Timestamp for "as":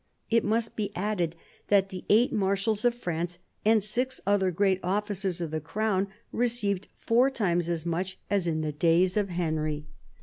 7.69-7.85, 8.27-8.47